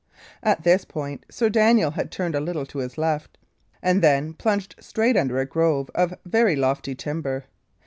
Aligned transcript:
At 0.41 0.63
this 0.63 0.83
point 0.83 1.27
Sir 1.29 1.47
Daniel 1.49 1.91
had 1.91 2.09
turned 2.09 2.33
a 2.33 2.39
little 2.39 2.65
to 2.65 2.79
his 2.79 2.97
left, 2.97 3.37
and 3.83 4.01
then 4.01 4.33
plunged 4.33 4.73
straight 4.79 5.15
under 5.15 5.37
a 5.37 5.45
grove 5.45 5.91
of 5.93 6.15
very 6.25 6.55
lofty 6.55 6.95
timber. 6.95 7.45